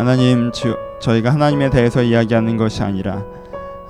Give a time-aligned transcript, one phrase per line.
[0.00, 3.22] 하나님 주, 저희가 하나님에 대해서 이야기하는 것이 아니라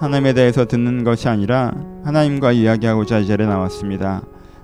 [0.01, 1.71] 하나님에 대해서 듣는 것이 아니라
[2.03, 4.23] 하나님과 이야기하고자 이 자리에 나왔습니다.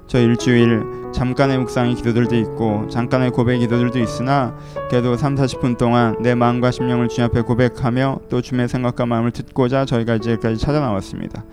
[0.08, 0.82] 저 일주일
[1.14, 4.56] 잠깐의 묵상의 기도들도 있고 잠깐의 고백 기도들도 있으나
[4.90, 9.84] 그래도 3, 40분 동안 내 마음과 심령을 주님 앞에 고백하며 또 주님의 생각과 마음을 듣고자
[9.84, 11.44] 저희가 이제까지 찾아 나왔습니다.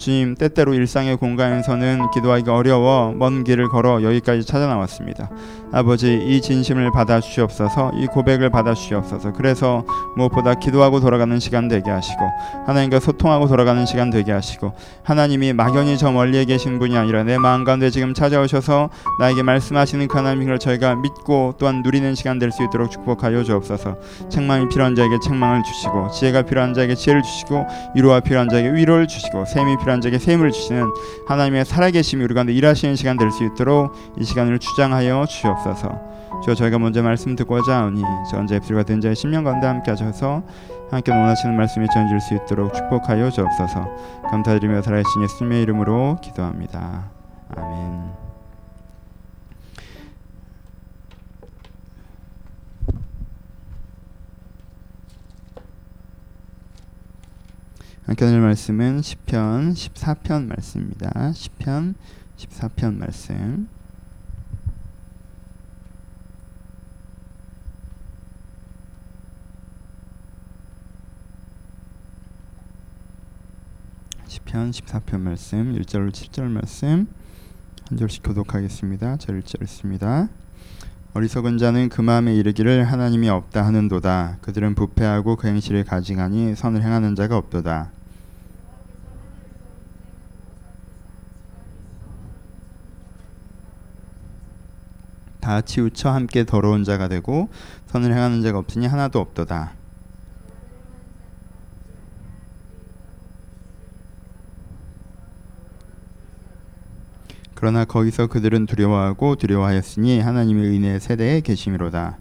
[0.00, 5.30] 주님 때때로 일상의 공간에서는 기도하기가 어려워 먼 길을 걸어 여기까지 찾아 나왔습니다.
[5.72, 9.84] 아버지 이 진심을 받아 주시옵소서 이 고백을 받아 주시옵소서 그래서
[10.16, 12.18] 무엇보다 기도하고 돌아가는 시간 되게 하시고
[12.66, 14.72] 하나님과 소통하고 돌아가는 시간 되게 하시고
[15.04, 20.16] 하나님이 막연히 저 멀리에 계신 분이 아니라 내 마음 가운데 지금 찾아오셔서 나에게 말씀하시는 그
[20.16, 23.96] 하나님을 저희가 믿고 또한 누리는 시간 될 수 있도록 축복하여 주옵소서
[24.28, 27.64] 책망이 필요한 자에게 책망을 주시고 지혜가 필요한 자에게 지혜를 주시고
[27.94, 30.84] 위로가 필요한 자에게 위로를 주시고 셈이 필요한 자에게 셈을 주시는
[31.26, 35.88] 하나님의 살아계심이 우리 가운데 일하시는 시간 될 수 있도록 이 시간을 주장하여 주옵소서.
[36.44, 40.42] 주여 저희가 먼저 말씀 듣고자 하오니 전자 입술과 된 자의 심령 가운데 함께 하셔서
[40.90, 43.88] 함께 원하시는 말씀이 전해질 수 있도록 축복하여 주옵소서.
[44.30, 47.10] 감사드리며 살아계신 예수님의 이름으로 기도합니다.
[47.56, 48.29] 아멘
[58.10, 61.32] 함께 나눌 말씀은 시편 14편 말씀입니다.
[61.32, 61.94] 시편
[62.38, 63.68] 14편 말씀.
[74.26, 77.06] 시편 14편 말씀 1절로 7절 말씀
[77.88, 79.18] 한 절씩 교독하겠습니다.
[79.18, 80.28] 저 1절 읽습니다.
[81.14, 84.38] 어리석은 자는 그 마음에 이르기를 하나님이 없다 하는도다.
[84.40, 87.99] 그들은 부패하고 그 행실을 가증하니 선을 행하는 자가 없도다.
[95.50, 97.48] 다 치우쳐 함께 더러운 자가 되고
[97.88, 99.72] 선을 행하는 자가 없으니 하나도 없도다.
[107.56, 112.16] 그러나 거기서 그들은 두려워하고 두려워하였으니 하나님의 은혜 세대에 계심이로다.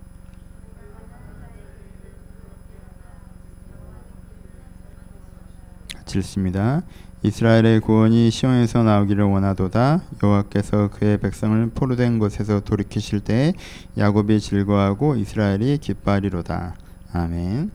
[5.97, 6.81] 같이 읽습니다.
[7.21, 10.01] 이스라엘의 구원이 시온에서 나오기를 원하도다.
[10.23, 13.53] 여호와께서 그의 백성을 포로된 곳에서 돌이키실 때
[13.97, 16.75] 야곱이 즐거워하고 이스라엘이 기뻐하리로다.
[17.11, 17.71] 아멘.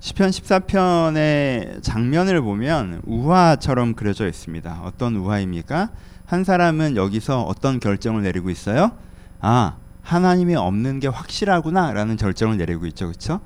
[0.00, 4.80] 시편 14편의 장면을 보면 우화처럼 그려져 있습니다.
[4.84, 5.90] 어떤 우화입니까?
[6.24, 8.92] 한 사람은 여기서 어떤 결정을 내리고 있어요?
[9.40, 13.08] 아, 하나님이 없는 게 확실하구나 라는 결정을 내리고 있죠.
[13.08, 13.40] 그렇죠?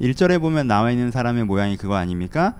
[0.00, 2.54] 1절에 보면 나와 있는 사람의 모양이 그거 아닙니까?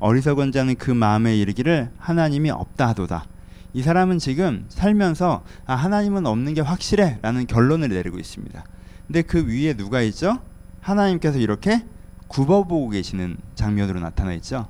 [0.00, 3.24] 어리석은 자는 그 마음에 이르기를 하나님이 없다 하도다.
[3.72, 8.64] 이 사람은 지금 살면서 아, 하나님은 없는 게 확실해 라는 결론을 내리고 있습니다.
[9.06, 10.38] 근데 그 위에 누가 있죠?
[10.80, 11.84] 하나님께서 이렇게
[12.28, 14.66] 굽어보고 계시는 장면으로 나타나 있죠.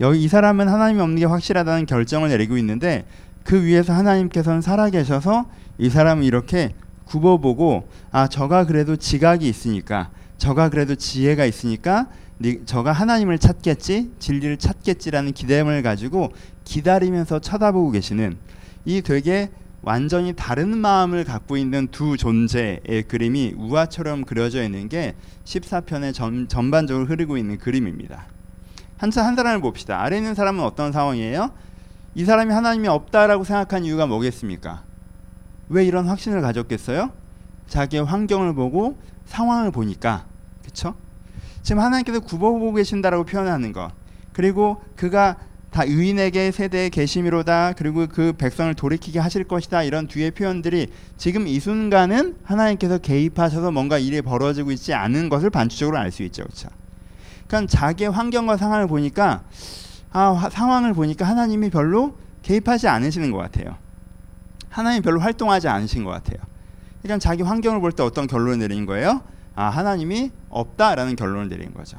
[0.00, 3.06] 여기 이 사람은 하나님이 없는 게 확실하다는 결정을 내리고 있는데
[3.44, 5.46] 그 위에서 하나님께서는 살아계셔서
[5.78, 6.74] 이 사람은 이렇게
[7.04, 12.06] 굽어보고 아 저가 그래도 지각이 있으니까 저가 그래도 지혜가 있으니까
[12.64, 16.32] 저가 하나님을 찾겠지 진리를 찾겠지라는 기대감을 가지고
[16.64, 18.36] 기다리면서 쳐다보고 계시는
[18.86, 19.50] 이 되게
[19.82, 25.14] 완전히 다른 마음을 갖고 있는 두 존재의 그림이 우화처럼 그려져 있는 게
[25.44, 28.26] 14편에 전, 전반적으로 흐르고 있는 그림입니다.
[28.98, 30.00] 한차 한 사람을 봅시다.
[30.02, 31.50] 아래 있는 사람은 어떤 상황이에요?
[32.14, 34.82] 이 사람이 하나님이 없다라고 생각한 이유가 뭐겠습니까?
[35.70, 37.10] 왜 이런 확신을 가졌겠어요?
[37.68, 40.26] 자기의 환경을 보고 상황을 보니까
[40.62, 40.94] 그렇죠?
[41.62, 43.90] 지금 하나님께서 굽어보고 계신다라고 표현하는 것
[44.32, 45.36] 그리고 그가
[45.70, 51.60] 다 의인에게 세대에 계심이로다 그리고 그 백성을 돌이키게 하실 것이다 이런 뒤의 표현들이 지금 이
[51.60, 56.68] 순간은 하나님께서 개입하셔서 뭔가 일이 벌어지고 있지 않은 것을 반추적으로 알 수 있죠 그렇죠
[57.46, 59.42] 그러니까 자기의 환경과 상황을 보니까
[60.12, 63.76] 아, 상황을 보니까 하나님이 별로 개입하지 않으시는 것 같아요.
[64.68, 66.38] 하나님 별로 활동하지 않으신 것 같아요.
[67.02, 69.22] 그러니까 자기 환경을 볼 때 어떤 결론을 내린 거예요?
[69.54, 71.98] 아, 하나님이 없다라는 결론을 내린 거죠.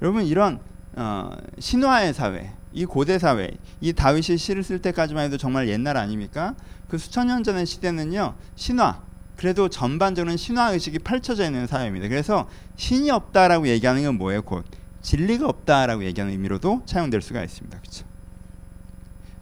[0.00, 0.58] 여러분 이런
[0.94, 3.50] 어, 신화의 사회, 이 고대 사회,
[3.80, 6.54] 이 다윗이 시를 쓸 때까지만 해도 정말 옛날 아닙니까?
[6.88, 9.00] 그 수천 년 전의 시대는요 신화,
[9.36, 12.08] 그래도 전반적으로 신화 의식이 펼쳐져 있는 사회입니다.
[12.08, 14.42] 그래서 신이 없다라고 얘기하는 건 뭐예요?
[14.42, 14.64] 곧
[15.02, 17.78] 진리가 없다라고 얘기하는 의미로도 차용될 수가 있습니다.
[17.78, 18.04] 그렇죠?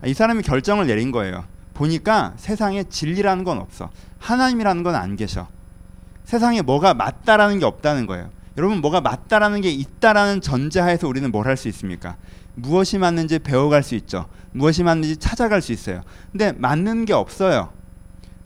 [0.07, 1.45] 이 사람이 결정을 내린 거예요.
[1.75, 3.91] 보니까 세상에 진리라는 건 없어.
[4.19, 5.49] 하나님이라는 건 안 계셔.
[6.31, 8.29] 세상에 뭐가 맞다라는 게 없다는 거예요.
[8.57, 12.15] 여러분 뭐가 맞다라는 게 있다라는 전제하에서 우리는 뭘 할 수 있습니까?
[12.55, 14.27] 무엇이 맞는지 배워갈 수 있죠.
[14.53, 16.03] 무엇이 맞는지 찾아갈 수 있어요.
[16.31, 17.71] 근데 맞는 게 없어요.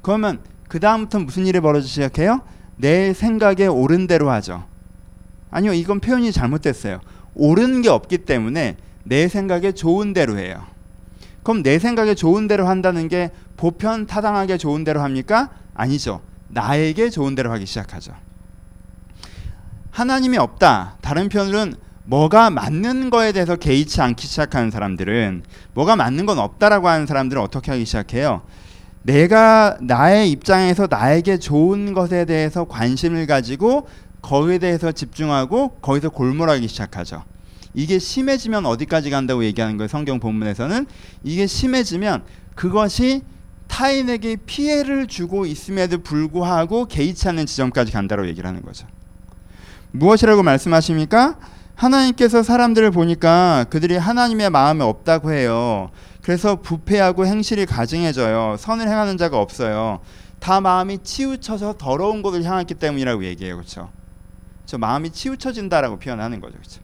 [0.00, 2.40] 그러면 그 다음부터 무슨 일이 벌어지기 시작해요?
[2.78, 4.64] 내 생각에 옳은 대로 하죠.
[5.50, 7.00] 아니요, 이건 표현이 잘못됐어요.
[7.34, 10.64] 옳은 게 없기 때문에 내 생각에 좋은 대로 해요.
[11.42, 15.50] 그럼 내 생각에 좋은 대로 한다는 게 보편 타당하게 좋은 대로 합니까?
[15.74, 16.22] 아니죠.
[16.48, 18.14] 나에게 좋은 대로 하기 시작하죠.
[19.90, 20.96] 하나님이 없다.
[21.00, 21.74] 다른 표현으로는
[22.04, 25.42] 뭐가 맞는 거에 대해서 개의치 않기 시작하는 사람들은
[25.72, 28.42] 뭐가 맞는 건 없다라고 하는 사람들은 어떻게 하기 시작해요?
[29.02, 33.86] 내가 나의 입장에서 나에게 좋은 것에 대해서 관심을 가지고
[34.22, 37.22] 거기에 대해서 집중하고 거기서 골몰하기 시작하죠.
[37.74, 39.88] 이게 심해지면 어디까지 간다고 얘기하는 거예요.
[39.88, 40.86] 성경 본문에서는
[41.22, 42.24] 이게 심해지면
[42.54, 43.22] 그것이
[43.68, 48.86] 타인에게 피해를 주고 있음에도 불구하고 개의치 않는 지점까지 간다고 얘기를 하는 거죠.
[49.92, 51.36] 무엇이라고 말씀하십니까?
[51.74, 55.90] 하나님께서 사람들을 보니까 그들이 하나님의 마음에 없다고 해요.
[56.22, 58.56] 그래서 부패하고 행실이 가증해져요.
[58.58, 60.00] 선을 행하는 자가 없어요.
[60.40, 63.56] 다 마음이 치우쳐서 더러운 곳을 향했기 때문이라고 얘기해요.
[63.56, 63.90] 그렇죠?
[64.66, 66.56] 저 마음이 치우쳐진다라고 표현하는 거죠.
[66.58, 66.80] 그렇죠?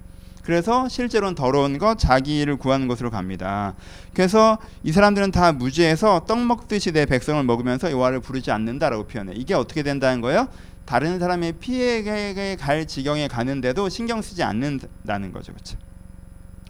[0.51, 3.75] 그래서 실제로는 더러운 것, 자기를 구하는 것으로 갑니다.
[4.13, 9.35] 그래서 이 사람들은 다 무지해서 떡 먹듯이 내 백성을 먹으면서 여호와를 부르지 않는다라고 표현해.
[9.37, 10.49] 이게 어떻게 된다는 거예요?
[10.87, 15.53] 다른 사람의 피해에 갈 지경에 가는데도 신경 쓰지 않는다는 거죠.
[15.53, 15.79] 그렇죠?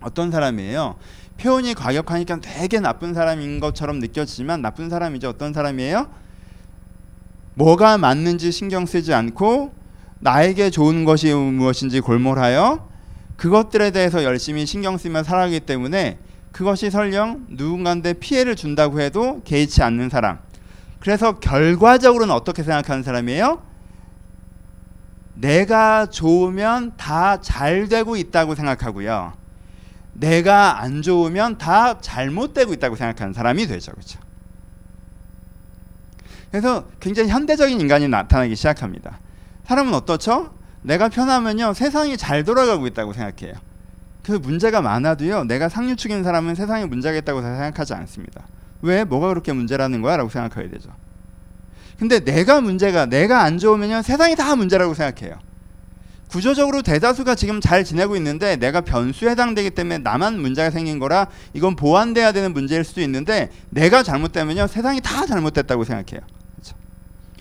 [0.03, 0.97] 어떤 사람이에요?
[1.39, 5.31] 표현이 과격하니까 되게 나쁜 사람인 것처럼 느껴지지만 나쁜 사람이죠.
[5.31, 6.07] 어떤 사람이에요?
[7.55, 9.73] 뭐가 맞는지 신경 쓰지 않고
[10.19, 12.90] 나에게 좋은 것이 무엇인지 골몰하여
[13.41, 16.19] 그것들에 대해서 열심히 신경 쓰며 살아가기 때문에
[16.53, 20.39] 그것이 설령 누군가한테 피해를 준다고 해도 개의치 않는 사람.
[20.99, 23.63] 그래서 결과적으로는 어떻게 생각하는 사람이에요?
[25.37, 29.33] 내가 좋으면 다 잘 되고 있다고 생각하고요.
[30.13, 33.93] 내가 안 좋으면 다 잘못되고 있다고 생각하는 사람이 되죠.
[33.93, 34.19] 그렇죠?
[36.51, 39.19] 그래서 굉장히 현대적인 인간이 나타나기 시작합니다.
[39.65, 40.60] 사람은 어떻죠?
[40.83, 43.55] 내가 편하면요 세상이 잘 돌아가고 있다고 생각해요.
[44.23, 48.47] 그 문제가 많아도요 내가 상류축인 사람은 세상에 문제가 있다고 생각하지 않습니다.
[48.83, 50.91] 왜 뭐가 그렇게 문제라는 거야라고 생각하게 되죠.
[51.99, 55.39] 근데 내가 문제가 내가 안 좋으면요 세상이 다 문제라고 생각해요.
[56.29, 61.75] 구조적으로 대다수가 지금 잘 지내고 있는데 내가 변수에 해당되기 때문에 나만 문제가 생긴 거라 이건
[61.75, 66.21] 보완돼야 되는 문제일 수도 있는데 내가 잘못되면요 세상이 다 잘못됐다고 생각해요.
[66.55, 66.77] 그렇죠?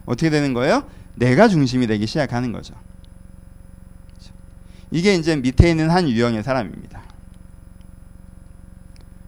[0.05, 0.83] 어떻게 되는 거예요?
[1.15, 2.73] 내가 중심이 되기 시작하는 거죠.
[4.91, 7.01] 이게 이제 밑에 있는 한 유형의 사람입니다.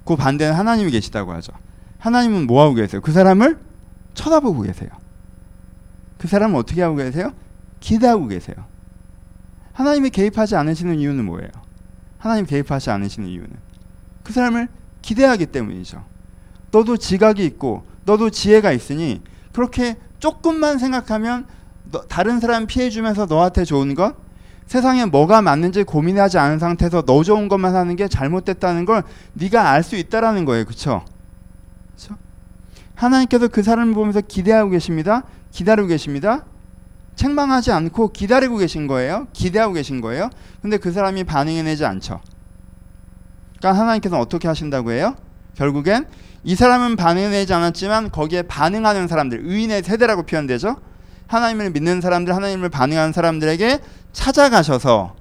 [0.06, 1.54] 그 반대는 하나님이 계시다고 하죠.
[2.00, 3.02] 하나님은 뭐 하고 계세요?
[3.02, 3.60] 그 사람을
[4.14, 4.90] 쳐다보고 계세요.
[6.18, 7.34] 그 사람은 어떻게 하고 계세요?
[7.80, 8.56] 기대하고 계세요.
[9.74, 11.50] 하나님이 개입하지 않으시는 이유는 뭐예요?
[12.18, 13.50] 하나님 개입하지 않으시는 이유는
[14.24, 14.68] 그 사람을
[15.02, 16.04] 기대하기 때문이죠.
[16.72, 19.22] 너도 지각이 있고 너도 지혜가 있으니
[19.52, 21.48] 그렇게 조금만 생각하면
[21.92, 24.16] 너, 다른 사람 피해 주면서 너한테 좋은 것
[24.72, 29.04] 세상에 뭐가 맞는지 고민하지 않은 상태에서 너 좋은 것만 하는 게 잘못됐다는 걸
[29.34, 30.64] 네가 알 수 있다라는 거예요.
[30.64, 31.04] 그렇죠?
[32.96, 35.24] 하나님께서 그 사람을 보면서 기대하고 계십니다.
[35.52, 36.46] 기다리고 계십니다.
[37.18, 39.28] 책망하지 않고 기다리고 계신 거예요.
[39.34, 40.30] 기대하고 계신 거예요.
[40.62, 42.22] 근데 그 사람이 반응해내지 않죠.
[43.58, 45.18] 그러니까 하나님께서는 어떻게 하신다고 해요?
[45.56, 46.06] 결국엔
[46.46, 50.78] 이 사람은 반응해내지 않았지만 거기에 반응하는 사람들, 의인의 세대라고 표현되죠.
[51.32, 53.80] 하나님을 믿는 사람들, 하나님을 반응하는 사람들에게
[54.12, 55.16] 찾아가셔서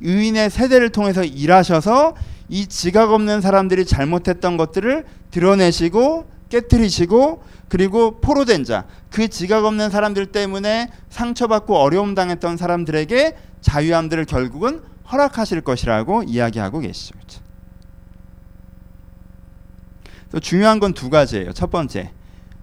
[0.00, 2.14] 의인의 세대를 통해서 일하셔서
[2.50, 10.26] 이 지각 없는 사람들이 잘못했던 것들을 드러내시고 깨뜨리시고 그리고 포로된 자, 그 지각 없는 사람들
[10.26, 17.14] 때문에 상처받고 어려움 당했던 사람들에게 자유함들을 결국은 허락하실 것이라고 이야기하고 계시죠.
[20.42, 21.52] 중요한 건 두 가지예요.
[21.52, 22.10] 첫 번째,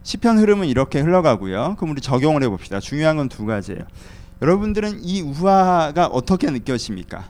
[0.03, 1.75] 시편 흐름은 이렇게 흘러가고요.
[1.77, 2.79] 그럼 우리 적용을 해봅시다.
[2.79, 3.81] 중요한 건 두 가지예요.
[4.41, 7.29] 여러분들은 이 우화가 어떻게 느껴집니까?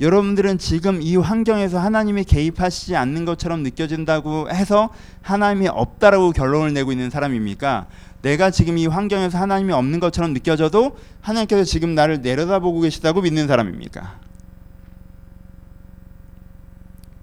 [0.00, 4.88] 여러분들은 지금 이 환경에서 하나님이 개입하시지 않는 것처럼 느껴진다고 해서
[5.22, 7.86] 하나님이 없다라고 결론을 내고 있는 사람입니까?
[8.22, 14.18] 내가 지금 이 환경에서 하나님이 없는 것처럼 느껴져도 하나님께서 지금 나를 내려다보고 계시다고 믿는 사람입니까?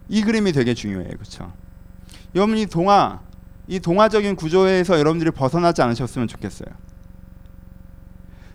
[0.09, 1.09] 이 그림이 되게 중요해요.
[1.09, 1.51] 그렇죠?
[2.35, 3.19] 여러분 이 동화
[3.67, 6.69] 이 동화적인 구조에서 여러분들이 벗어나지 않으셨으면 좋겠어요.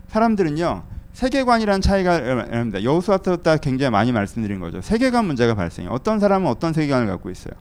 [0.09, 2.85] 사람들은요 세계관이란 차이가 있습니다.
[2.85, 4.81] 여호수아부터 굉장히 많이 말씀드린 거죠.
[4.81, 5.88] 세계관 문제가 발생해.
[5.90, 7.52] 어떤 사람은 어떤 세계관을 갖고 있어요.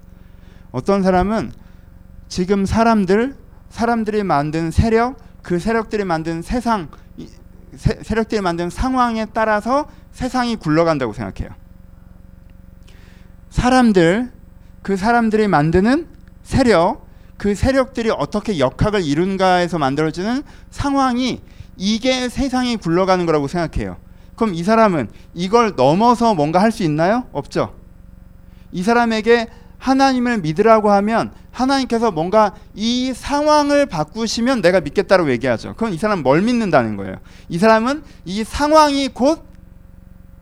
[0.72, 1.51] 어떤 사람은
[2.29, 3.36] 지금 사람들
[3.70, 6.89] 사람들이 만든 세력 그 세력들이 만든 세상
[7.75, 11.53] 세, 세력들이 만든 상황에 따라서 세상이 굴러간다고 생각해요.
[13.50, 14.31] 사람들
[14.81, 16.08] 그 사람들이 만드는
[16.43, 17.05] 세력
[17.41, 21.41] 그 세력들이 어떻게 역학을 이룬가에서 만들어지는 상황이
[21.75, 23.98] 이게 세상이 굴러가는 거라고 생각해요.
[24.36, 27.25] 그럼 이 사람은 이걸 넘어서 뭔가 할 수 있나요?
[27.31, 27.74] 없죠.
[28.71, 29.48] 이 사람에게
[29.79, 35.74] 하나님을 믿으라고 하면 하나님께서 뭔가 이 상황을 바꾸시면 내가 믿겠다고 얘기하죠.
[35.77, 37.15] 그럼 이 사람은 뭘 믿는다는 거예요.
[37.50, 39.43] 이 사람은 이 상황이 곧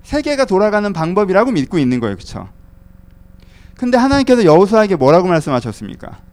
[0.03, 2.17] 세계가 돌아가는 방법이라고 믿고 있는 거예요.
[2.17, 2.49] 그렇죠?
[3.77, 6.27] 근데 하나님께서 여호수아에게 뭐라고 말씀하셨습니까?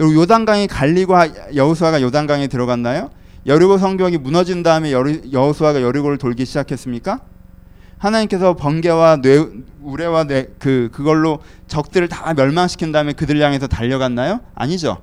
[0.00, 1.14] 여러분 요단강이 갈리고
[1.54, 3.10] 여호수아가 요단강에 들어갔나요?
[3.44, 7.20] 여리고 성벽이 무너진 다음에 여호수아가 여리고를 돌기 시작했습니까?
[7.98, 9.46] 하나님께서 번개와 뇌,
[9.82, 14.40] 우레와 뇌, 그 그걸로 적들을 다 멸망시킨 다음에 그들 향해서 달려갔나요?
[14.54, 15.02] 아니죠.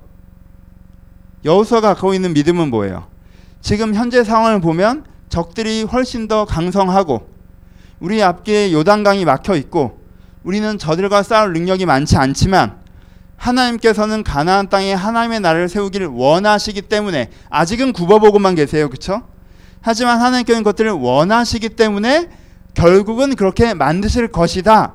[1.44, 3.06] 여호수아가 갖고 있는 믿음은 뭐예요?
[3.60, 7.28] 지금 현재 상황을 보면 적들이 훨씬 더 강성하고
[8.00, 10.00] 우리 앞에 요단강이 막혀 있고
[10.42, 12.77] 우리는 저들과 싸울 능력이 많지 않지만
[13.38, 18.88] 하나님께서는 가나안 땅에 하나님의 나라를 세우기를 원하시기 때문에 아직은 굽어보고만 계세요.
[18.88, 19.22] 그렇죠?
[19.80, 22.28] 하지만 하나님께서는 것들을 원하시기 때문에
[22.74, 24.94] 결국은 그렇게 만드실 것이다.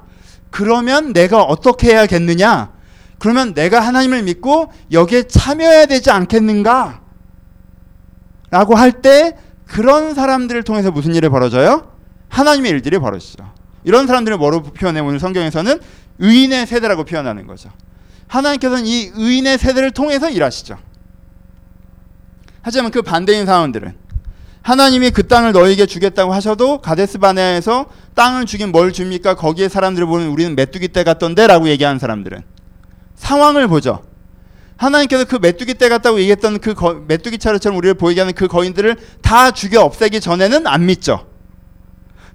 [0.52, 2.72] 그러면 내가 어떻게 해야겠느냐?
[3.18, 7.02] 그러면 내가 하나님을 믿고 여기에 참여해야 되지 않겠는가?
[8.52, 9.36] 라고 할 때
[9.66, 11.92] 그런 사람들을 통해서 무슨 일이 벌어져요?
[12.30, 13.52] 하나님의 일들이 벌어지죠.
[13.86, 15.80] 이런 사람들을 뭐로 표현해 오늘 성경에서는
[16.20, 17.70] 의인의 세대라고 표현하는 거죠.
[18.28, 20.78] 하나님께서는 이 의인의 세대를 통해서 일하시죠.
[22.62, 23.96] 하지만 그 반대인 사람들은
[24.62, 29.36] 하나님이 그 땅을 너에게 주겠다고 하셔도 가데스 바네아에서 땅을 주긴 뭘 줍니까?
[29.36, 32.42] 거기에 사람들을 보면 우리는 메뚜기 떼 같던데라고 얘기하는 사람들은
[33.16, 34.04] 상황을 보죠.
[34.78, 38.98] 하나님께서 그 메뚜기 떼 같다고 얘기했던 그 거, 메뚜기 차례처럼 우리를 보이게 하는 그 거인들을
[39.22, 41.28] 다 죽여 없애기 전에는 안 믿죠.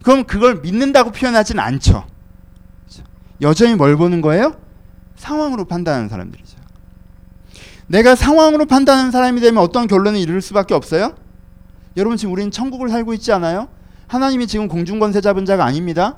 [0.02, 2.07] 그럼 그걸 믿는다고 표현하진 않죠.
[3.40, 4.54] 여전히 뭘 보는 거예요?
[5.18, 6.56] 상황으로 판단하는 사람들이죠.
[7.88, 11.14] 내가 상황으로 판단하는 사람이 되면 어떤 결론을 이룰 수밖에 없어요?
[11.96, 13.68] 여러분 지금 우리는 천국을 살고 있지 않아요?
[14.06, 16.16] 하나님이 지금 공중권세 잡은 자가 아닙니다.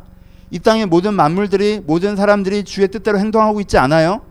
[0.50, 4.22] 이 땅의 모든 만물들이 모든 사람들이 주의 뜻대로 행동하고 있지 않아요.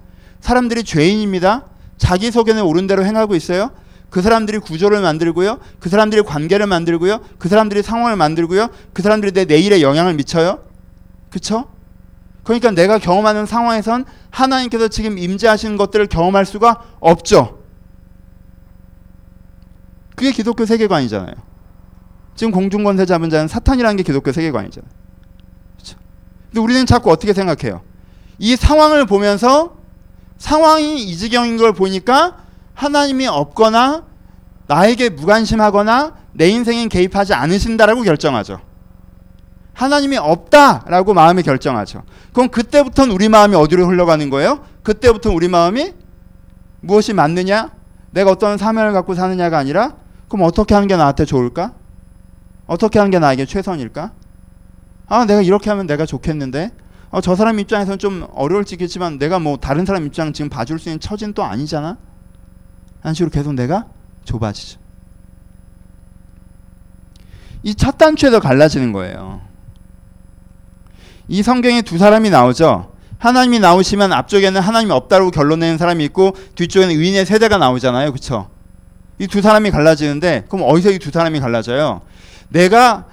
[0.41, 1.65] 사람들이 죄인입니다.
[1.97, 3.71] 자기 소견에 옳은 대로 행하고 있어요.
[4.09, 5.59] 그 사람들이 구조를 만들고요.
[5.79, 7.21] 그 사람들이 관계를 만들고요.
[7.37, 8.69] 그 사람들이 상황을 만들고요.
[8.93, 10.63] 그 사람들이 내 내일에 영향을 미쳐요.
[11.29, 11.67] 그렇죠?
[12.49, 17.59] 그러니까 내가 경험하는 상황에선 하나님께서 지금 임재하시는 것들을 경험할 수가 없죠.
[20.15, 21.35] 그게 기독교 세계관이잖아요.
[22.33, 24.89] 지금 공중권세 잡은 자는 사탄이라는 게 기독교 세계관이잖아요.
[25.75, 25.99] 그렇죠?
[26.47, 27.81] 근데 우리는 자꾸 어떻게 생각해요?
[28.39, 29.75] 이 상황을 보면서
[30.39, 32.37] 상황이 이 지경인 걸 보니까
[32.73, 34.05] 하나님이 없거나
[34.65, 38.59] 나에게 무관심하거나 내 인생에 개입하지 않으신다라고 결정하죠.
[39.79, 42.03] 하나님이 없다라고 마음에 결정하죠.
[42.33, 44.65] 그럼 그때부터는 우리 마음이 어디로 흘러가는 거예요?
[44.83, 45.93] 그때부터 우리 마음이
[46.81, 47.71] 무엇이 맞느냐?
[48.11, 49.95] 내가 어떤 사명을 갖고 사느냐가 아니라
[50.27, 51.71] 그럼 어떻게 하는 게 나한테 좋을까?
[52.67, 54.11] 어떻게 하는 게 나에게 최선일까?
[55.07, 56.71] 아, 내가 이렇게 하면 내가 좋겠는데.
[57.11, 60.99] 어, 저 사람 입장에서는 좀 어려울지겠지만 내가 뭐 다른 사람 입장 지금 봐줄 수 있는
[60.99, 61.95] 처지는 또 아니잖아.
[63.01, 63.85] 한 식으로 계속 내가
[64.25, 64.77] 좁아지죠.
[67.63, 69.47] 이 첫 단추에도 갈라지는 거예요.
[71.29, 72.91] 이 성경에 두 사람이 나오죠.
[73.19, 78.11] 하나님이 나오시면 앞쪽에는 하나님이 없다고 결론 내는 사람이 있고 뒤쪽에는 의인의 세대가 나오잖아요.
[78.11, 78.49] 그렇죠?
[79.19, 82.01] 이 두 사람이 갈라지는데 그럼 어디서 이 두 사람이 갈라져요?
[82.49, 83.05] 내가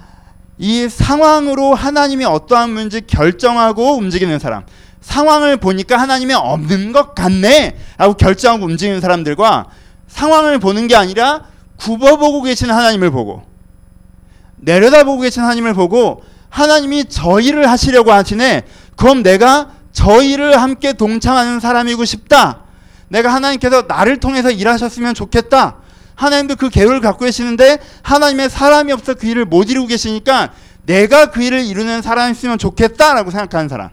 [0.57, 4.63] 이 상황으로 하나님이 어떠한 문제 결정하고 움직이는 사람.
[5.01, 7.77] 상황을 보니까 하나님이 없는 것 같네.
[7.97, 9.67] 라고 결정하고 움직이는 사람들과
[10.07, 11.43] 상황을 보는 게 아니라
[11.77, 13.43] 굽어보고 계신 하나님을 보고
[14.55, 18.63] 내려다보고 계신 하나님을 보고 하나님이 저 일을 하시려고 하시네.
[18.95, 22.61] 그럼 내가 저 일을 함께 동참하는 사람이고 싶다.
[23.09, 25.77] 내가 하나님께서 나를 통해서 일하셨으면 좋겠다.
[26.15, 30.51] 하나님도 그 계획을 갖고 계시는데 하나님의 사람이 없어 그 일을 못 이루고 계시니까
[30.85, 33.89] 내가 그 일을 이루는 사람이 있으면 좋겠다라고 생각하는 사람.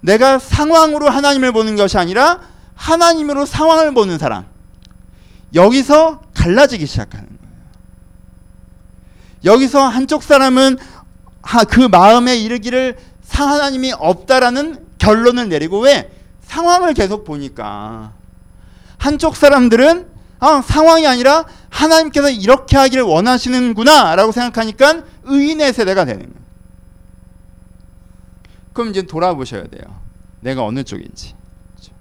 [0.00, 2.40] 내가 상황으로 하나님을 보는 것이 아니라
[2.74, 4.44] 하나님으로 상황을 보는 사람.
[5.54, 7.31] 여기서 갈라지기 시작하는.
[9.44, 10.78] 여기서 한쪽 사람은
[11.68, 12.96] 그 마음에 이르기를
[13.28, 16.10] 하나님이 없다라는 결론을 내리고 왜
[16.42, 18.12] 상황을 계속 보니까
[18.98, 20.06] 한쪽 사람들은
[20.38, 26.42] 아, 상황이 아니라 하나님께서 이렇게 하기를 원하시는구나 라고 생각하니까 의인의 세대가 되는 거예요.
[28.72, 29.82] 그럼 이제 돌아보셔야 돼요.
[30.40, 31.34] 내가 어느 쪽인지.
[31.74, 31.92] 그렇죠.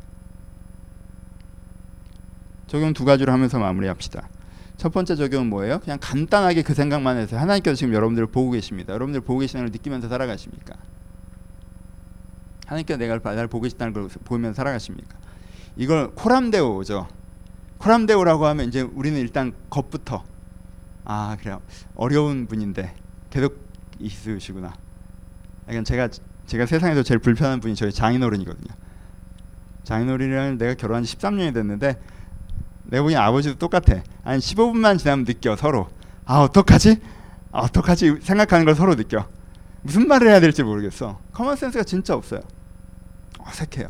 [2.68, 4.28] 적용 두 가지로 하면서 마무리합시다.
[4.82, 5.80] 첫 번째 적용은 뭐예요?
[5.80, 8.96] 그냥 간단하게 그 생각만 해서 하나님께서 지금 여러분들을 보고 계십니다.
[8.96, 10.74] 여러분들 보고 계시는 걸 느끼면서 살아가십니까?
[12.66, 15.20] 하나님께서 내가 나를 보고 계시다는 걸 보면서 살아가십니까?
[15.76, 17.08] 이걸 코람데오죠.
[17.78, 20.24] 코람데오라고 하면 이제 우리는 일단 겉부터
[21.06, 21.62] 아 그래요.
[21.94, 22.96] 어려운 분인데
[23.30, 23.60] 계속
[24.00, 24.74] 있으시구나.
[25.68, 26.10] 그러니까 제가
[26.48, 28.74] 제가 세상에서 제일 불편한 분이 저희 장인어른이거든요.
[29.84, 32.00] 장인어른이랑 내가 결혼한 지 13년이 됐는데
[32.86, 34.02] 내가 보니 아버지도 똑같아.
[34.24, 35.90] 한 15분만 지나면 느껴 서로.
[36.26, 37.00] 아 어떡하지?
[37.52, 38.20] 아, 어떡하지?
[38.22, 39.28] 생각하는 걸 서로 느껴.
[39.82, 41.20] 무슨 말을 해야 될지 모르겠어.
[41.34, 42.42] common sense가 진짜 없어요.
[43.40, 43.90] 어색해요.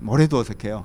[0.00, 0.84] 뭐래도 어색해요.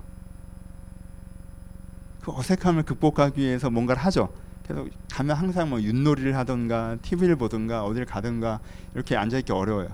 [2.22, 4.30] 그 어색함을 극복하기 위해서 뭔가를 하죠.
[4.68, 8.60] 그래서 가면 항상 뭐 윷놀이를 하던가 TV를 보던가 어딜 가든가
[8.94, 9.90] 이렇게 앉아 있기 어려워요.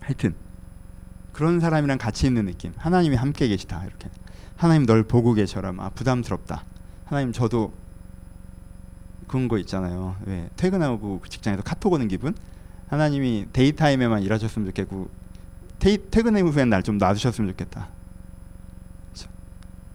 [0.00, 0.34] 하여튼
[1.32, 2.72] 그런 사람이랑 같이 있는 느낌.
[2.76, 4.08] 하나님이 함께 계시다 이렇게.
[4.60, 5.72] 하나님 널 보고 계셔라.
[5.78, 6.64] 아 부담스럽다.
[7.06, 7.72] 하나님 저도
[9.26, 10.16] 그런 거 있잖아요.
[10.26, 12.34] 왜 퇴근하고 그 직장에서 카톡 오는 기분?
[12.88, 15.08] 하나님이 daytime에만 일하셨으면 좋겠고
[15.78, 17.88] 퇴, 퇴근 후엔 날 좀 놔두셨으면 좋겠다.
[19.14, 19.30] 그렇죠?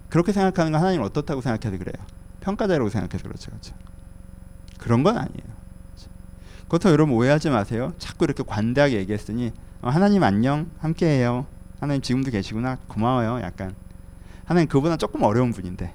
[0.10, 2.04] 그렇게 생각하는 건 하나님 어떻다고 생각해서 그래요.
[2.42, 3.76] 평가자라고 생각해서 그렇죠, 그렇죠.
[4.80, 5.30] 그런 건 아니에요.
[5.94, 6.10] 그렇죠?
[6.70, 7.94] 그렇다고 여러분 오해하지 마세요.
[8.00, 9.52] 자꾸 이렇게 관대하게 얘기했으니
[9.84, 11.46] 어, 하나님 안녕, 함께해요.
[11.80, 13.42] 하나님 지금도 계시구나, 고마워요.
[13.44, 13.76] 약간
[14.46, 15.94] 하나님 그보다 조금 어려운 분인데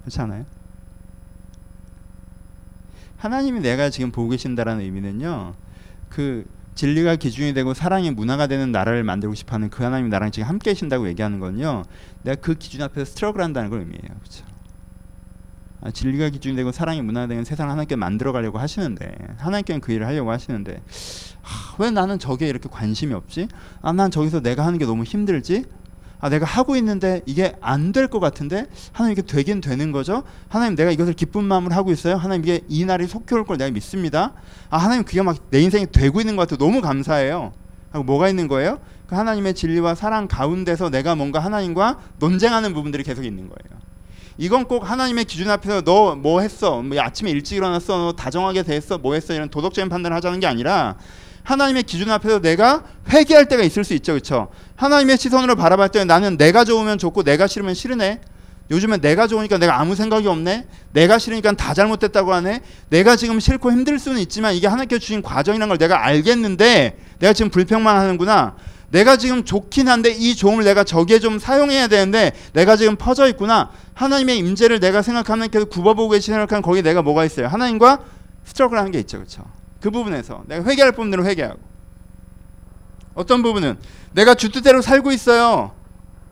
[0.00, 0.44] 그렇지 않아요?
[3.18, 5.54] 하나님이 내가 지금 보고 계신다라는 의미는요.
[6.08, 6.46] 그
[6.76, 11.08] 진리가 기준이 되고 사랑이 문화가 되는 나라를 만들고 싶어하는 그 하나님이 나랑 지금 함께 계신다고
[11.08, 11.84] 얘기하는 건요.
[12.22, 14.02] 내가 그 기준 앞에서 스트러글 한다는 걸 의미해요.
[14.02, 14.44] 그렇죠?
[15.80, 20.06] 아, 진리가 기준이 되고 사랑이 문화가 되는 세상을 하나님께 만들어 가려고 하시는데 하나님께는 그 일을
[20.06, 20.82] 하려고 하시는데
[21.42, 23.48] 아, 왜 나는 저게 이렇게 관심이 없지?
[23.80, 25.64] 아, 난 저기서 내가 하는 게 너무 힘들지?
[26.20, 30.22] 아, 내가 하고 있는데 이게 안 될 것 같은데 하나님 이게 되긴 되는 거죠?
[30.48, 32.16] 하나님 내가 이것을 기쁜 마음으로 하고 있어요.
[32.16, 34.32] 하나님 이게 이 날이 속히 올 걸 내가 믿습니다.
[34.70, 36.56] 아, 하나님 그게 막 내 인생이 되고 있는 것 같아.
[36.56, 37.52] 너무 감사해요.
[37.92, 38.78] 하고 뭐가 있는 거예요?
[39.06, 43.80] 그 하나님의 진리와 사랑 가운데서 내가 뭔가 하나님과 논쟁하는 부분들이 계속 있는 거예요.
[44.38, 46.82] 이건 꼭 하나님의 기준 앞에서 너 뭐 했어?
[46.82, 47.96] 뭐 아침에 일찍 일어났어?
[47.98, 48.98] 너 다정하게 대했어?
[48.98, 49.32] 뭐 했어?
[49.32, 50.96] 이런 도덕적인 판단을 하자는 게 아니라
[51.46, 54.48] 하나님의 기준 앞에서 내가 회개할 때가 있을 수 있죠, 그렇죠?
[54.74, 58.20] 하나님의 시선으로 바라볼 때 나는 내가 좋으면 좋고 내가 싫으면 싫으네.
[58.68, 60.66] 요즘엔 내가 좋으니까 내가 아무 생각이 없네.
[60.92, 62.62] 내가 싫으니까 다 잘못됐다고 하네.
[62.90, 67.52] 내가 지금 싫고 힘들 수는 있지만 이게 하나님께 주신 과정이라는 걸 내가 알겠는데 내가 지금
[67.52, 68.56] 불평만 하는구나.
[68.90, 73.70] 내가 지금 좋긴 한데 이 좋음을 내가 저기에 좀 사용해야 되는데 내가 지금 퍼져 있구나.
[73.94, 77.46] 하나님의 임재를 내가 생각하면 계속 굽어보고 계시 생각하면 거기 내가 뭐가 있어요?
[77.46, 78.00] 하나님과
[78.46, 79.18] 스트러글 하는 게 있죠.
[79.18, 79.44] 그렇죠?
[79.80, 81.58] 그 부분에서 내가 회개할 부분들은 회개하고
[83.14, 83.76] 어떤 부분은
[84.12, 85.72] 내가 주뜻대로 살고 있어요.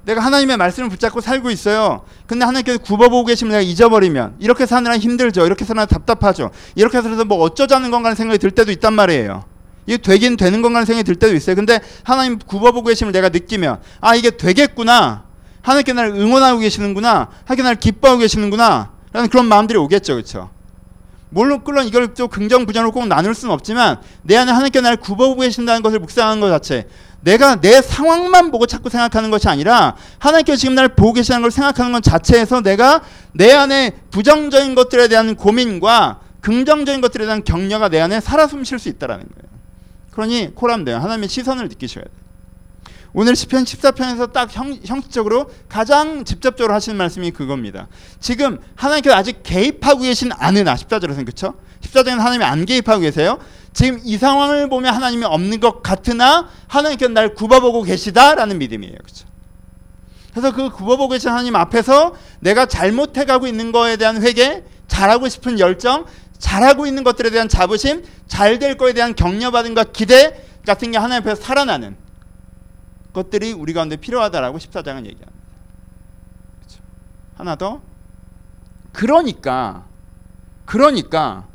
[0.04, 2.04] 내가 하나님의 말씀을 붙잡고 살고 있어요.
[2.26, 5.46] 근데 하나님께서 굽어보고 계시면 내가 잊어버리면 이렇게 사느라 힘들죠.
[5.46, 6.50] 이렇게 사느라 답답하죠.
[6.74, 9.44] 이렇게 살아서 뭐 어쩌자는 건가라는 생각이 들 때도 있단 말이에요.
[9.86, 11.56] 이게 되긴 되는 건가라는 생각이 들 때도 있어요.
[11.56, 15.24] 근데 하나님 굽어보고 계심을 내가 느끼면 아 이게 되겠구나.
[15.62, 17.28] 하나님께 나를 응원하고 계시는구나.
[17.44, 18.90] 하나님께 나를 기뻐하고 계시는구나.
[19.12, 20.14] 라는 그런 마음들이 오겠죠.
[20.14, 20.50] 그렇죠?
[21.34, 25.40] 물론 물론 이걸 또 긍정 부정으로 꼭 나눌 수는 없지만 내 안에 하나님께 나를 굽어보고
[25.40, 26.88] 계신다는 것을 묵상하는 것 자체
[27.22, 31.90] 내가 내 상황만 보고 자꾸 생각하는 것이 아니라 하나님께서 지금 나를 보고 계시다는 걸 생각하는
[31.90, 38.20] 것 자체에서 내가 내 안에 부정적인 것들에 대한 고민과 긍정적인 것들에 대한 격려가 내 안에
[38.20, 39.54] 살아 숨 쉴 수 있다라는 거예요.
[40.12, 40.98] 그러니 코람돼요.
[40.98, 42.23] 하나님의 시선을 느끼셔야 돼요.
[43.16, 47.86] 오늘 시편 14편에서 딱 형, 형식적으로 가장 직접적으로 하시는 말씀이 그겁니다.
[48.18, 51.54] 지금 하나님께서 아직 개입하고 계신 않으나 14절에서는 그렇죠?
[51.82, 53.38] 14절에는 하나님이 안 개입하고 계세요.
[53.72, 58.96] 지금 이 상황을 보면 하나님이 없는 것 같으나 하나님께서 날 굽어보고 계시다라는 믿음이에요.
[58.96, 59.26] 그렇죠?
[60.32, 66.04] 그래서 그 굽어보고 계신 하나님 앞에서 내가 잘못해가고 있는 거에 대한 회개, 잘하고 싶은 열정,
[66.38, 71.40] 잘하고 있는 것들에 대한 자부심, 잘 될 거에 대한 격려받음과 기대 같은 게 하나님 앞에서
[71.40, 71.96] 살아나는
[73.14, 75.32] 것들이 우리 가운데 필요하다라고 14장은 얘기합니다.
[76.60, 76.82] 그렇죠?
[77.38, 77.80] 하나 더.
[78.92, 79.84] 그러니까
[80.66, 81.46] 그러니까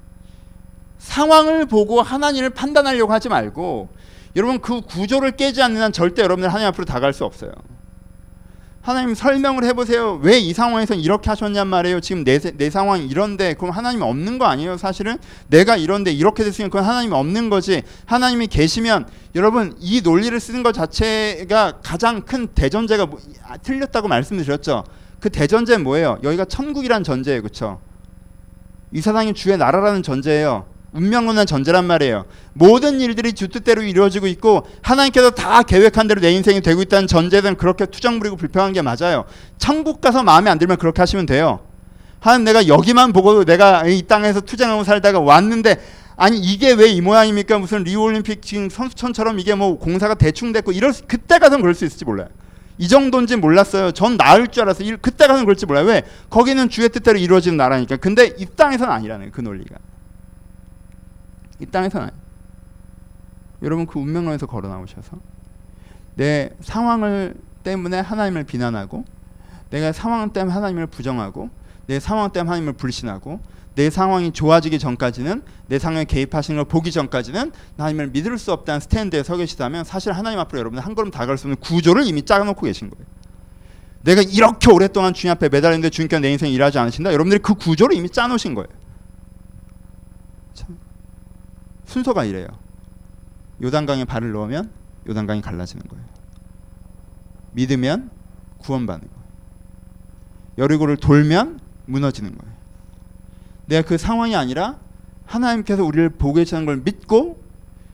[0.98, 3.90] 상황을 보고 하나님을 판단하려고 하지 말고
[4.36, 7.52] 여러분 그 구조를 깨지 않는 한 절대 여러분들 하나님 앞으로 다가갈 수 없어요.
[8.82, 10.20] 하나님 설명을 해보세요.
[10.24, 12.00] 왜 이 상황에서 이렇게 하셨냔 말이에요.
[12.00, 14.78] 지금 내, 내 상황이 이런데 그럼 하나님 없는 거 아니에요?
[14.78, 17.84] 사실은 내가 이런데 이렇게 됐으면 그건 하나님이 없는 거지.
[18.06, 24.86] 하나님이 계시면 여러분 이 논리를 쓰는 것 자체가 가장 큰 대전제가 뭐, 아, 틀렸다고 말씀드렸죠.
[25.20, 26.18] 그 대전제는 뭐예요?
[26.24, 27.80] 여기가 천국이란 전제예요, 그렇죠?
[28.94, 30.66] 이 세상이 주의 나라라는 전제예요.
[30.92, 32.26] 운명론한 전제란 말이에요.
[32.54, 37.56] 모든 일들이 주 뜻대로 이루어지고 있고 하나님께서 다 계획한 대로 내 인생이 되고 있다는 전제는
[37.58, 39.26] 그렇게 투정 부리고 불평한 게 맞아요.
[39.58, 41.60] 천국 가서 마음에 안 들면 그렇게 하시면 돼요.
[42.20, 45.80] 하나님 내가 여기만 보고 내가 이 땅에서 투쟁하고 살다가 왔는데
[46.18, 47.60] 아니 이게 왜 이 모양입니까?
[47.60, 51.86] 무슨 리올림픽 지금 선수촌처럼 이게 뭐 공사가 대충 됐고 이럴 수, 그때 가서는 그럴 수
[51.86, 52.28] 있을지 몰라요.
[52.78, 53.92] 이 정도인지 몰랐어요.
[53.92, 54.88] 전 나을 줄 알았어요.
[54.88, 55.86] 일- 그때 가서는 그럴지 몰라요.
[55.86, 56.04] 왜?
[56.30, 57.98] 거기는 주의 뜻대로 이루어지는 나라니까.
[57.98, 59.76] 근데 이 땅에서는 아니라는 그 논리가.
[61.60, 62.10] 이 땅에서는.
[63.62, 65.18] 여러분 그 운명론에서 걸어 나오셔서
[66.16, 69.04] 내 상황을 때문에 하나님을 비난하고
[69.70, 71.50] 내가 상황 때문에 하나님을 부정하고
[71.88, 73.40] 내 상황 때문에 하나님을 불신하고
[73.76, 79.24] 내 상황이 좋아지기 전까지는 내 상황에 개입하시는 걸 보기 전까지는 하나님을 믿을 수 없다는 스탠드에
[79.24, 82.90] 서 계시다면 사실 하나님 앞으로 여러분 한 걸음 다가갈 수 없는 구조를 이미 짜놓고 계신
[82.90, 83.06] 거예요.
[84.02, 87.14] 내가 이렇게 오랫동안 주님 앞에 매달렸는데 주님께서 내 인생 일하지 않으신다.
[87.14, 88.68] 여러분들이 그 구조를 이미 짜놓으신 거예요.
[90.54, 90.78] 참
[91.90, 92.48] 순서가 이래요.
[93.62, 94.70] 요단강에 발을 넣으면
[95.08, 96.06] 요단강이 갈라지는 거예요.
[97.54, 98.12] 믿으면
[98.60, 99.24] 구원받는 거예요.
[100.60, 102.54] 여리고를 돌면 무너지는 거예요.
[103.66, 104.78] 내가 그 상황이 아니라
[105.26, 107.42] 하나님께서 우리를 보고 계시는 걸 믿고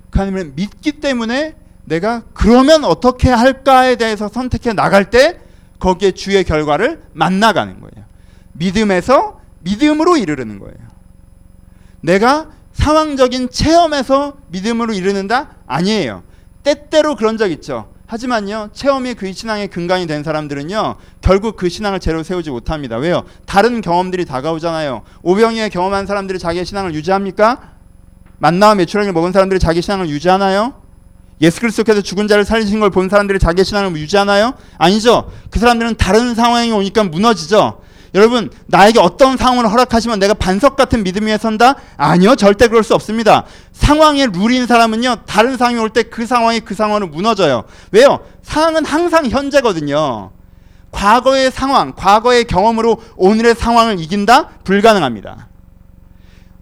[0.09, 1.55] 그 하나님을 믿기 때문에
[1.85, 5.39] 내가 그러면 어떻게 할까에 대해서 선택해 나갈 때
[5.79, 8.05] 거기에 주의 결과를 만나가는 거예요.
[8.53, 10.77] 믿음에서 믿음으로 이르르는 거예요.
[12.01, 15.49] 내가 상황적인 체험에서 믿음으로 이르는다?
[15.65, 16.23] 아니에요.
[16.63, 17.89] 때때로 그런 적 있죠.
[18.07, 22.97] 하지만요, 체험이 그 신앙의 근간이 된 사람들은요, 결국 그 신앙을 제대로 세우지 못합니다.
[22.97, 23.23] 왜요?
[23.45, 25.01] 다른 경험들이 다가오잖아요.
[25.23, 27.71] 오병이에 경험한 사람들이 자기의 신앙을 유지합니까?
[28.37, 30.73] 만나와 매출하기를 먹은 사람들이 자기 신앙을 유지하나요?
[31.41, 34.53] 예수 그리스도께서 죽은 자를 살리신 걸 본 사람들이 자기의 신앙을 유지하나요?
[34.77, 35.31] 아니죠.
[35.49, 37.81] 그 사람들은 다른 상황이 오니까 무너지죠.
[38.15, 41.75] 여러분 나에게 어떤 상황을 허락하시면 내가 반석 같은 믿음 위에 선다?
[41.97, 46.73] 아니요 절대 그럴 수 없습니다 상황에 룰인 사람은요 다른 상황이 올 때 그 상황이 그
[46.73, 48.19] 상황으로 무너져요 왜요?
[48.41, 50.31] 상황은 항상 현재거든요
[50.91, 54.47] 과거의 상황 과거의 경험으로 오늘의 상황을 이긴다?
[54.63, 55.49] 불가능합니다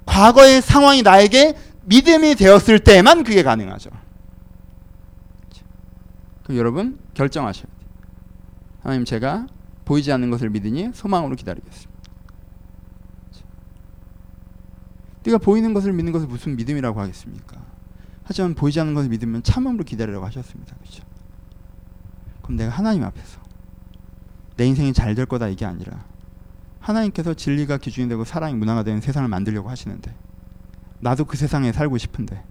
[0.07, 3.91] 과거의 상황이 나에게 믿음이 되었을 때만 그게 가능하죠
[6.43, 7.73] 그럼 여러분 결정하셔야 돼요
[8.81, 9.45] 하나님 제가
[9.85, 11.93] 보이지 않는 것을 믿으니 소망으로 기다리겠습니다.
[15.25, 17.61] 네가 보이는 것을 믿는 것을 무슨 믿음이라고 하겠습니까?
[18.23, 20.75] 하지만 보이지 않는 것을 믿으면 참음으로 기다리라고 하셨습니다.
[20.77, 21.03] 그렇죠?
[22.41, 23.39] 그럼 내가 하나님 앞에서
[24.57, 26.03] 내 인생이 잘 될 거다 이게 아니라
[26.79, 30.13] 하나님께서 진리가 기준이 되고 사랑이 문화가 되는 세상을 만들려고 하시는데
[30.99, 32.43] 나도 그 세상에 살고 싶은데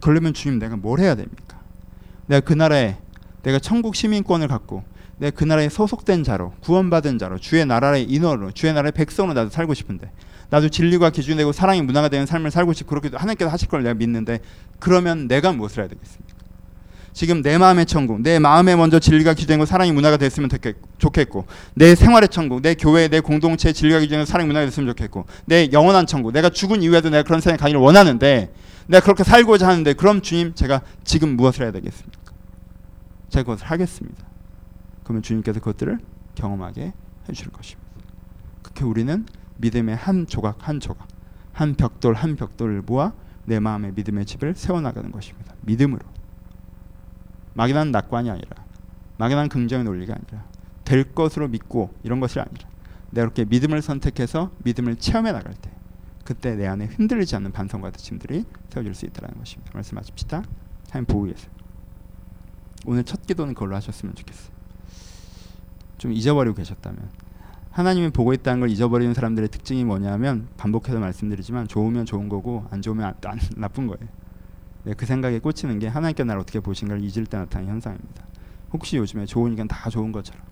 [0.00, 1.60] 그러려면 주님 내가 뭘 해야 됩니까?
[2.26, 2.98] 내가 그 나라에
[3.42, 4.84] 내가 천국 시민권을 갖고
[5.22, 9.72] 내 그 나라에 소속된 자로 구원받은 자로 주의 나라의 인원으로 주의 나라의 백성으로 나도 살고
[9.72, 10.10] 싶은데
[10.50, 13.94] 나도 진리가 기준이 되고 사랑이 문화가 되는 삶을 살고 싶고 그렇게 하나님께서 하실 걸 내가
[13.94, 14.40] 믿는데
[14.80, 16.32] 그러면 내가 무엇을 해야 되겠습니까?
[17.12, 20.48] 지금 내 마음의 천국, 내 마음에 먼저 진리가 기준되고 사랑이 문화가 됐으면
[20.96, 25.68] 좋겠고, 내 생활의 천국, 내 교회, 내 공동체의 진리가 기준되고 사랑이 문화가 됐으면 좋겠고, 내
[25.72, 28.54] 영원한 천국, 내가 죽은 이후에도 내가 그런 세상에 가기를 원하는데,
[28.86, 32.32] 내가 그렇게 살고자 하는데, 그럼 주님, 제가 지금 무엇을 해야 되겠습니까?
[33.28, 34.31] 제가 그것을 하겠습니다.
[35.04, 35.98] 그러면 주님께서 그것들을
[36.34, 36.92] 경험하게
[37.28, 37.90] 해주실 것입니다.
[38.62, 39.26] 그렇게 우리는
[39.58, 41.06] 믿음의 한 조각 한 조각,
[41.52, 43.12] 한 벽돌 한 벽돌을 모아
[43.44, 45.54] 내 마음의 믿음의 집을 세워나가는 것입니다.
[45.62, 46.00] 믿음으로.
[47.54, 48.64] 막연한 낙관이 아니라
[49.18, 50.44] 막연한 긍정의 논리가 아니라
[50.84, 52.68] 될 것으로 믿고 이런 것이 아니라
[53.10, 55.70] 내가 이렇게 믿음을 선택해서 믿음을 체험해 나갈 때
[56.24, 59.72] 그때 내 안에 흔들리지 않는 반성과 다짐들이 세워질 수 있다는 것입니다.
[59.74, 60.42] 말씀 마칩시다.
[60.90, 61.50] 하나님 보고 계세요.
[62.86, 64.51] 오늘 첫 기도는 그걸로 하셨으면 좋겠어요.
[66.02, 66.98] 좀 잊어버리고 계셨다면
[67.70, 73.04] 하나님이 보고 있다는 걸 잊어버리는 사람들의 특징이 뭐냐면 반복해서 말씀드리지만 좋으면 좋은 거고 안 좋으면
[73.04, 74.08] 안, 안, 나쁜 거예요.
[74.82, 78.26] 네, 그 생각에 꽂히는 게 하나님께 나를 어떻게 보신가를 잊을 때 나타나는 현상입니다.
[78.72, 80.42] 혹시 요즘에 좋으니까 다 좋은 것처럼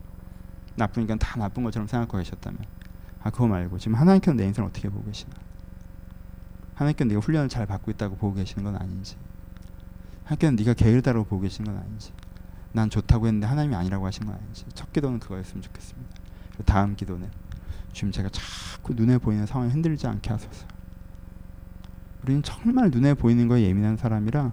[0.77, 2.61] 나쁘니까 다 나쁜 것처럼 생각하고 계셨다면
[3.21, 5.33] 아 그거 말고 지금 하나님께서 내 인생을 어떻게 보고 계시나
[6.75, 9.17] 하나님께서 네가 훈련을 잘 받고 있다고 보고 계시는 건 아닌지
[10.23, 12.13] 하나님께서 네가 게으르다고 보고 계시는 건 아닌지
[12.73, 16.11] 난 좋다고 했는데 하나님이 아니라고 하신 건 아닌지 첫 기도는 그거였으면 좋겠습니다.
[16.65, 17.29] 다음 기도는
[17.93, 20.67] 주님 제가 자꾸 눈에 보이는 상황에 흔들지 않게 하소서.
[22.23, 24.53] 우리는 정말 눈에 보이는 거에 예민한 사람이라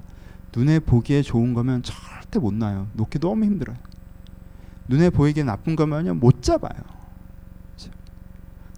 [0.55, 2.87] 눈에 보기에 좋은 거면 절대 못 나요.
[2.93, 3.77] 놓기 너무 힘들어요.
[4.87, 6.79] 눈에 보이기에 나쁜 거면요 못 잡아요.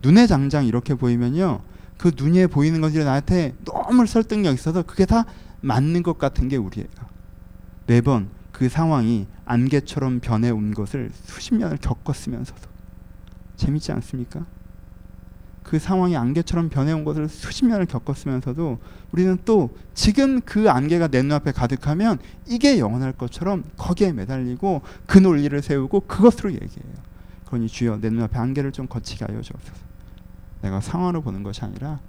[0.01, 1.61] 눈에 장장 이렇게 보이면요
[1.97, 5.25] 그 눈에 보이는 것이 나한테 너무 설득력 있어서 그게 다
[5.61, 6.87] 맞는 것 같은 게 우리예요.
[7.85, 12.69] 매번 그 상황이 안개처럼 변해온 것을 수십 년을 겪었으면서도
[13.55, 14.45] 재밌지 않습니까?
[15.63, 18.79] 그 상황이 안개처럼 변해온 것을 수십 년을 겪었으면서도
[19.11, 25.61] 우리는 또 지금 그 안개가 내 눈앞에 가득하면 이게 영원할 것처럼 거기에 매달리고 그 논리를
[25.61, 26.93] 세우고 그것으로 얘기해요.
[27.45, 29.77] 그러니 주여 내 눈앞에 안개를 좀 거치게 하여 주옵소서.
[30.61, 31.99] 내가 상황으로 보는 것이 아니라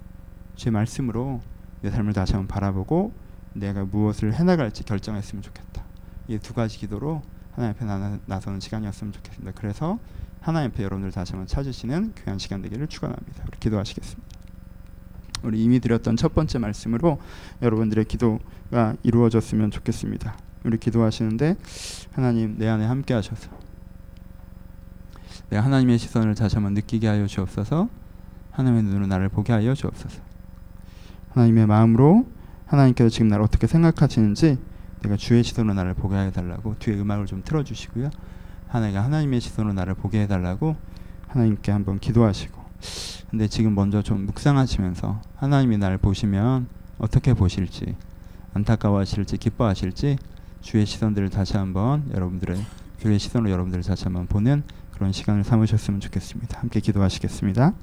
[0.55, 1.41] 주의 말씀으로
[1.81, 3.13] 내 삶을 다시 한번 바라보고
[3.53, 5.80] 내가 무엇을 해나갈지 결정했으면 좋겠다.
[6.31, 7.21] 이 두 가지 기도로
[7.53, 9.51] 하나님 앞에 나, 나서는 시간이었으면 좋겠습니다.
[9.55, 9.99] 그래서
[10.39, 13.43] 하나님 앞에 여러분들 다시 한번 찾으시는 귀한 시간 되기를 축원합니다.
[13.47, 14.31] 우리 기도하시겠습니다.
[15.43, 17.19] 우리 이미 드렸던 첫 번째 말씀으로
[17.61, 20.37] 여러분들의 기도가 이루어졌으면 좋겠습니다.
[20.63, 21.57] 우리 기도하시는데
[22.11, 23.49] 하나님 내 안에 함께 하셔서
[25.49, 27.89] 내 하나님의 시선을 다시 한번 느끼게 하여 주옵소서.
[28.51, 30.21] 하나님의 눈으로 나를 보게 하여 주옵소서.
[31.31, 32.27] 하나님의 마음으로
[32.67, 34.57] 하나님께서 지금 나를 어떻게 생각하시는지
[35.01, 38.09] 내가 주의 시선으로 나를 보게 해달라고 뒤에 음악을 좀 틀어주시고요.
[38.67, 40.75] 하나님가 하나님의 시선으로 나를 보게 해달라고
[41.27, 42.61] 하나님께 한번 기도하시고
[43.29, 47.95] 근데 지금 먼저 좀 묵상하시면서 하나님이 나를 보시면 어떻게 보실지
[48.53, 50.17] 안타까워하실지 기뻐하실지
[50.61, 52.61] 주의 시선들을 다시 한번 여러분들의
[52.99, 56.59] 주의 시선으로 여러분들을 다시 한번 보는 그런 시간을 삼으셨으면 좋겠습니다.
[56.59, 57.73] 함께 기도하시겠습니다.